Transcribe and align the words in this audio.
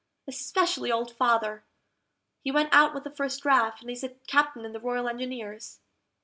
Especially 0.27 0.91
Old 0.91 1.11
Father 1.15 1.63
(he 2.43 2.51
went 2.51 2.73
out 2.73 2.95
with 2.95 3.03
the 3.03 3.11
first 3.11 3.43
draft, 3.43 3.81
and 3.81 3.89
he's 3.91 4.03
a 4.03 4.09
Captain 4.09 4.65
in 4.65 4.73
the 4.73 4.79
Royal 4.79 5.07
Engineers"). 5.07 5.79